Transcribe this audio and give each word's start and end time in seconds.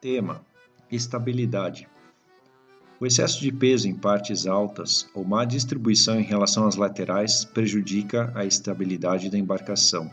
Tema: 0.00 0.40
Estabilidade. 0.90 1.86
O 2.98 3.04
excesso 3.04 3.38
de 3.38 3.52
peso 3.52 3.86
em 3.86 3.94
partes 3.94 4.46
altas 4.46 5.06
ou 5.14 5.26
má 5.26 5.44
distribuição 5.44 6.18
em 6.18 6.22
relação 6.22 6.66
às 6.66 6.74
laterais 6.74 7.44
prejudica 7.44 8.32
a 8.34 8.46
estabilidade 8.46 9.28
da 9.28 9.36
embarcação. 9.36 10.10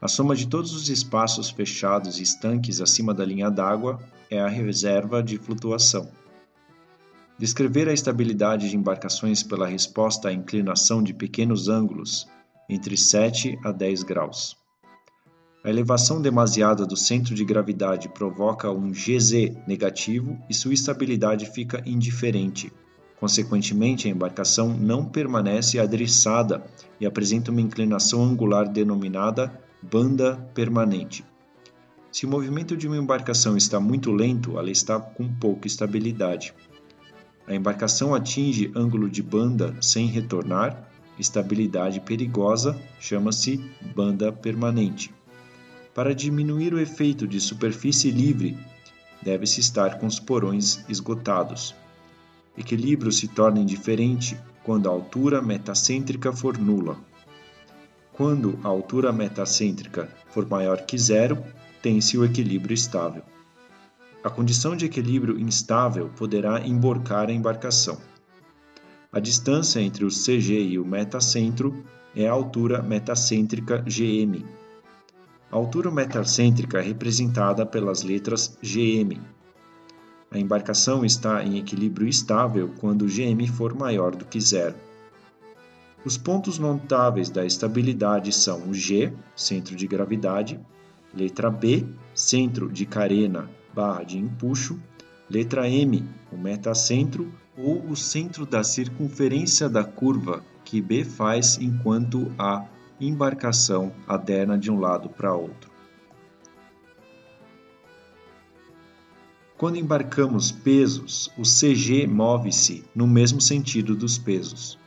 A 0.00 0.08
soma 0.08 0.34
de 0.34 0.46
todos 0.46 0.72
os 0.72 0.88
espaços 0.88 1.50
fechados 1.50 2.18
e 2.18 2.22
estanques 2.22 2.80
acima 2.80 3.12
da 3.12 3.26
linha 3.26 3.50
d'água 3.50 4.02
é 4.30 4.40
a 4.40 4.48
reserva 4.48 5.22
de 5.22 5.36
flutuação. 5.36 6.10
Descrever 7.38 7.90
a 7.90 7.92
estabilidade 7.92 8.70
de 8.70 8.76
embarcações 8.76 9.42
pela 9.42 9.66
resposta 9.66 10.30
à 10.30 10.32
inclinação 10.32 11.02
de 11.02 11.12
pequenos 11.12 11.68
ângulos, 11.68 12.26
entre 12.70 12.96
7 12.96 13.58
a 13.62 13.70
10 13.70 14.02
graus. 14.02 14.56
A 15.64 15.68
elevação 15.68 16.22
demasiada 16.22 16.86
do 16.86 16.96
centro 16.96 17.34
de 17.34 17.44
gravidade 17.44 18.08
provoca 18.08 18.70
um 18.70 18.92
GZ 18.92 19.56
negativo 19.66 20.38
e 20.48 20.54
sua 20.54 20.72
estabilidade 20.72 21.46
fica 21.46 21.82
indiferente. 21.84 22.72
Consequentemente, 23.18 24.06
a 24.06 24.10
embarcação 24.10 24.68
não 24.68 25.04
permanece 25.04 25.80
adressada 25.80 26.64
e 27.00 27.06
apresenta 27.06 27.50
uma 27.50 27.60
inclinação 27.60 28.22
angular 28.22 28.68
denominada 28.68 29.52
banda 29.82 30.36
permanente. 30.54 31.24
Se 32.12 32.24
o 32.24 32.28
movimento 32.28 32.76
de 32.76 32.86
uma 32.86 32.96
embarcação 32.96 33.56
está 33.56 33.80
muito 33.80 34.12
lento, 34.12 34.56
ela 34.56 34.70
está 34.70 35.00
com 35.00 35.28
pouca 35.34 35.66
estabilidade. 35.66 36.54
A 37.48 37.54
embarcação 37.54 38.14
atinge 38.14 38.70
ângulo 38.76 39.10
de 39.10 39.22
banda 39.22 39.74
sem 39.80 40.06
retornar, 40.06 40.88
estabilidade 41.18 41.98
perigosa, 41.98 42.80
chama-se 43.00 43.60
banda 43.94 44.30
permanente. 44.30 45.17
Para 45.94 46.14
diminuir 46.14 46.74
o 46.74 46.78
efeito 46.78 47.26
de 47.26 47.40
superfície 47.40 48.10
livre, 48.10 48.56
deve-se 49.22 49.60
estar 49.60 49.98
com 49.98 50.06
os 50.06 50.20
porões 50.20 50.84
esgotados. 50.88 51.74
Equilíbrio 52.56 53.10
se 53.10 53.28
torna 53.28 53.60
indiferente 53.60 54.38
quando 54.62 54.88
a 54.88 54.92
altura 54.92 55.40
metacêntrica 55.40 56.32
for 56.32 56.58
nula. 56.58 56.96
Quando 58.12 58.58
a 58.64 58.68
altura 58.68 59.12
metacêntrica 59.12 60.08
for 60.30 60.46
maior 60.48 60.82
que 60.82 60.98
zero, 60.98 61.38
tem-se 61.80 62.18
o 62.18 62.24
equilíbrio 62.24 62.74
estável. 62.74 63.22
A 64.22 64.28
condição 64.28 64.76
de 64.76 64.84
equilíbrio 64.84 65.38
instável 65.38 66.10
poderá 66.16 66.66
emborcar 66.66 67.28
a 67.28 67.32
embarcação. 67.32 67.98
A 69.12 69.20
distância 69.20 69.80
entre 69.80 70.04
o 70.04 70.08
CG 70.08 70.60
e 70.60 70.78
o 70.78 70.84
metacentro 70.84 71.84
é 72.14 72.26
a 72.26 72.32
altura 72.32 72.82
metacêntrica 72.82 73.78
GM, 73.78 74.44
a 75.50 75.56
altura 75.56 75.90
metacêntrica 75.90 76.78
é 76.78 76.82
representada 76.82 77.64
pelas 77.64 78.02
letras 78.02 78.58
GM. 78.62 79.18
A 80.30 80.38
embarcação 80.38 81.04
está 81.04 81.42
em 81.42 81.58
equilíbrio 81.58 82.06
estável 82.06 82.70
quando 82.78 83.06
GM 83.06 83.46
for 83.48 83.74
maior 83.74 84.14
do 84.14 84.26
que 84.26 84.40
zero. 84.40 84.74
Os 86.04 86.18
pontos 86.18 86.58
notáveis 86.58 87.30
da 87.30 87.44
estabilidade 87.44 88.30
são 88.32 88.68
o 88.68 88.74
G, 88.74 89.12
centro 89.34 89.74
de 89.74 89.86
gravidade, 89.86 90.60
letra 91.14 91.50
B, 91.50 91.84
centro 92.14 92.70
de 92.70 92.84
carena 92.84 93.48
barra 93.74 94.02
de 94.02 94.18
empuxo, 94.18 94.78
letra 95.30 95.68
M, 95.68 96.04
o 96.30 96.36
metacentro 96.36 97.32
ou 97.56 97.84
o 97.88 97.96
centro 97.96 98.44
da 98.44 98.62
circunferência 98.62 99.68
da 99.68 99.82
curva 99.82 100.44
que 100.64 100.80
B 100.82 101.04
faz 101.04 101.58
enquanto 101.58 102.30
A 102.38 102.66
embarcação 103.00 103.92
aderna 104.06 104.58
de 104.58 104.70
um 104.70 104.80
lado 104.80 105.08
para 105.08 105.34
outro. 105.34 105.70
Quando 109.56 109.76
embarcamos 109.76 110.52
pesos, 110.52 111.32
o 111.36 111.42
CG 111.42 112.06
move-se 112.06 112.84
no 112.94 113.08
mesmo 113.08 113.40
sentido 113.40 113.96
dos 113.96 114.16
pesos. 114.16 114.78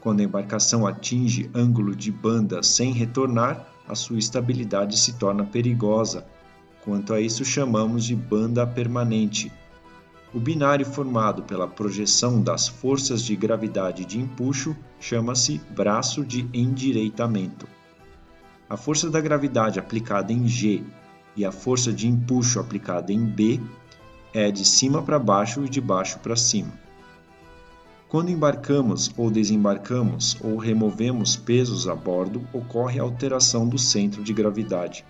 Quando 0.00 0.20
a 0.20 0.24
embarcação 0.24 0.84
atinge 0.84 1.48
ângulo 1.54 1.94
de 1.94 2.10
banda 2.10 2.62
sem 2.64 2.92
retornar, 2.92 3.64
a 3.86 3.94
sua 3.94 4.18
estabilidade 4.18 4.98
se 4.98 5.12
torna 5.12 5.44
perigosa. 5.44 6.26
Quanto 6.84 7.14
a 7.14 7.20
isso, 7.20 7.44
chamamos 7.44 8.04
de 8.04 8.16
banda 8.16 8.66
permanente, 8.66 9.52
o 10.34 10.40
binário 10.40 10.86
formado 10.86 11.42
pela 11.42 11.68
projeção 11.68 12.42
das 12.42 12.66
forças 12.66 13.22
de 13.22 13.36
gravidade 13.36 14.04
de 14.04 14.18
empuxo 14.18 14.74
chama-se 14.98 15.60
braço 15.70 16.24
de 16.24 16.48
endireitamento. 16.54 17.68
A 18.68 18.76
força 18.76 19.10
da 19.10 19.20
gravidade 19.20 19.78
aplicada 19.78 20.32
em 20.32 20.48
G 20.48 20.82
e 21.36 21.44
a 21.44 21.52
força 21.52 21.92
de 21.92 22.08
empuxo 22.08 22.58
aplicada 22.58 23.12
em 23.12 23.24
B 23.24 23.60
é 24.32 24.50
de 24.50 24.64
cima 24.64 25.02
para 25.02 25.18
baixo 25.18 25.64
e 25.64 25.68
de 25.68 25.80
baixo 25.80 26.18
para 26.20 26.36
cima. 26.36 26.72
Quando 28.08 28.30
embarcamos 28.30 29.10
ou 29.16 29.30
desembarcamos 29.30 30.36
ou 30.40 30.56
removemos 30.56 31.36
pesos 31.36 31.88
a 31.88 31.94
bordo, 31.94 32.46
ocorre 32.52 32.98
alteração 32.98 33.68
do 33.68 33.78
centro 33.78 34.22
de 34.22 34.32
gravidade. 34.32 35.04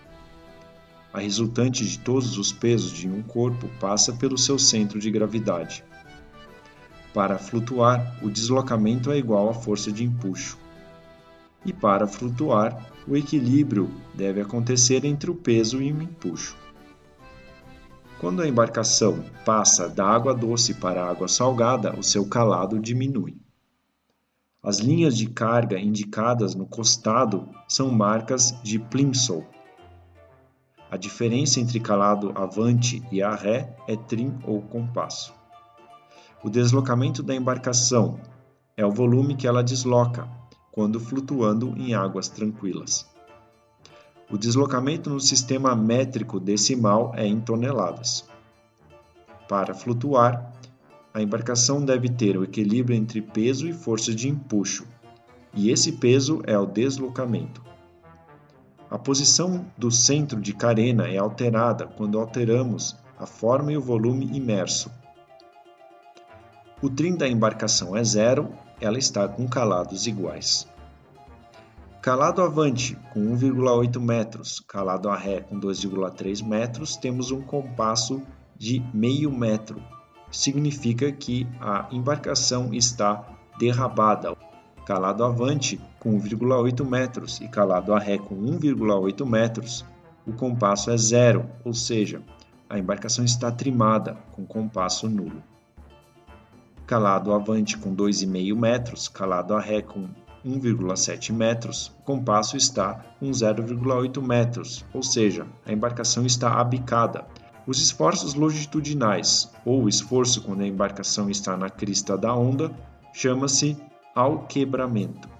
A 1.13 1.19
resultante 1.19 1.85
de 1.85 1.99
todos 1.99 2.39
os 2.39 2.51
pesos 2.51 2.91
de 2.91 3.07
um 3.07 3.21
corpo 3.21 3.69
passa 3.79 4.11
pelo 4.13 4.35
seu 4.35 4.57
centro 4.57 4.99
de 4.99 5.11
gravidade. 5.11 5.83
Para 7.13 7.37
flutuar, 7.37 8.17
o 8.23 8.31
deslocamento 8.31 9.11
é 9.11 9.17
igual 9.19 9.47
à 9.47 9.53
força 9.53 9.91
de 9.91 10.03
empuxo. 10.03 10.57
E 11.63 11.71
para 11.71 12.07
flutuar, 12.07 12.91
o 13.07 13.15
equilíbrio 13.15 13.91
deve 14.15 14.41
acontecer 14.41 15.05
entre 15.05 15.29
o 15.29 15.35
peso 15.35 15.79
e 15.83 15.93
o 15.93 16.01
empuxo. 16.01 16.57
Quando 18.19 18.41
a 18.41 18.47
embarcação 18.47 19.23
passa 19.45 19.87
da 19.87 20.07
água 20.07 20.33
doce 20.33 20.73
para 20.73 21.03
a 21.03 21.09
água 21.09 21.27
salgada, 21.27 21.95
o 21.95 22.01
seu 22.01 22.25
calado 22.25 22.79
diminui. 22.79 23.37
As 24.63 24.79
linhas 24.79 25.15
de 25.15 25.27
carga 25.27 25.77
indicadas 25.77 26.55
no 26.55 26.65
costado 26.65 27.49
são 27.67 27.91
marcas 27.91 28.55
de 28.63 28.79
Plimsoll, 28.79 29.45
a 30.93 30.97
diferença 30.97 31.59
entre 31.59 31.79
calado 31.79 32.31
avante 32.35 33.01
e 33.11 33.19
a 33.19 33.33
ré 33.33 33.75
é 33.87 33.95
trim 33.95 34.37
ou 34.45 34.61
compasso. 34.61 35.33
O 36.43 36.51
deslocamento 36.51 37.23
da 37.23 37.33
embarcação 37.33 38.19
é 38.77 38.85
o 38.85 38.91
volume 38.91 39.35
que 39.35 39.47
ela 39.47 39.63
desloca 39.63 40.29
quando 40.71 40.99
flutuando 40.99 41.73
em 41.79 41.95
águas 41.95 42.29
tranquilas. 42.29 43.09
O 44.29 44.37
deslocamento 44.37 45.09
no 45.09 45.19
sistema 45.19 45.75
métrico 45.75 46.39
decimal 46.39 47.11
é 47.15 47.25
em 47.25 47.41
toneladas. 47.41 48.29
Para 49.49 49.73
flutuar, 49.73 50.53
a 51.11 51.23
embarcação 51.23 51.83
deve 51.83 52.07
ter 52.07 52.37
o 52.37 52.43
equilíbrio 52.43 52.95
entre 52.95 53.19
peso 53.19 53.67
e 53.67 53.73
força 53.73 54.13
de 54.13 54.29
empuxo, 54.29 54.85
e 55.55 55.71
esse 55.71 55.93
peso 55.93 56.43
é 56.45 56.55
o 56.55 56.67
deslocamento. 56.67 57.72
A 58.93 58.99
posição 58.99 59.65
do 59.75 59.89
centro 59.89 60.39
de 60.39 60.53
carena 60.53 61.07
é 61.07 61.17
alterada 61.17 61.87
quando 61.87 62.19
alteramos 62.19 62.95
a 63.17 63.25
forma 63.25 63.73
e 63.73 63.77
o 63.77 63.81
volume 63.81 64.37
imerso. 64.37 64.91
O 66.79 66.91
trim 66.91 67.17
da 67.17 67.27
embarcação 67.27 67.97
é 67.97 68.03
zero, 68.03 68.53
ela 68.79 68.99
está 68.99 69.27
com 69.27 69.47
calados 69.47 70.05
iguais. 70.05 70.67
Calado 72.03 72.43
avante 72.43 72.95
com 73.11 73.35
1,8 73.35 73.99
metros, 73.99 74.59
calado 74.59 75.09
a 75.09 75.17
ré 75.17 75.41
com 75.41 75.59
2,3 75.59 76.45
metros, 76.45 76.95
temos 76.95 77.31
um 77.31 77.41
compasso 77.41 78.21
de 78.55 78.79
meio 78.93 79.31
metro. 79.31 79.81
Significa 80.29 81.11
que 81.11 81.47
a 81.59 81.87
embarcação 81.91 82.71
está 82.71 83.25
derrabada 83.57 84.37
calado 84.85 85.23
avante 85.23 85.79
com 85.99 86.19
1,8 86.19 86.85
metros 86.85 87.39
e 87.41 87.47
calado 87.47 87.93
a 87.93 87.99
ré 87.99 88.17
com 88.17 88.35
1,8 88.35 89.25
metros, 89.25 89.85
o 90.25 90.33
compasso 90.33 90.91
é 90.91 90.97
zero, 90.97 91.49
ou 91.63 91.73
seja, 91.73 92.21
a 92.69 92.77
embarcação 92.77 93.23
está 93.23 93.51
trimada 93.51 94.17
com 94.31 94.45
compasso 94.45 95.09
nulo. 95.09 95.43
Calado 96.85 97.33
avante 97.33 97.77
com 97.77 97.95
2,5 97.95 98.55
metros, 98.55 99.07
calado 99.07 99.53
a 99.53 99.59
ré 99.59 99.81
com 99.81 100.07
1,7 100.45 101.31
metros, 101.31 101.87
o 101.99 102.03
compasso 102.03 102.57
está 102.57 102.95
com 103.19 103.29
0,8 103.31 104.21
metros, 104.21 104.85
ou 104.93 105.01
seja, 105.01 105.47
a 105.65 105.71
embarcação 105.71 106.25
está 106.25 106.59
abicada. 106.59 107.25
Os 107.65 107.81
esforços 107.81 108.33
longitudinais, 108.33 109.49
ou 109.63 109.87
esforço 109.87 110.41
quando 110.41 110.61
a 110.61 110.67
embarcação 110.67 111.29
está 111.29 111.55
na 111.55 111.69
crista 111.69 112.17
da 112.17 112.35
onda, 112.35 112.69
chama-se 113.13 113.77
ao 114.15 114.45
quebramento. 114.47 115.32